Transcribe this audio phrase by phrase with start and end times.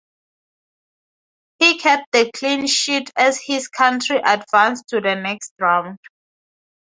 [1.59, 5.99] He kept the clean sheet as his country advanced to the next round.